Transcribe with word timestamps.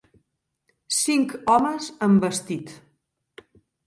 Cinc 0.99 1.35
homes 1.55 1.89
amb 2.07 2.25
vestit. 2.27 2.73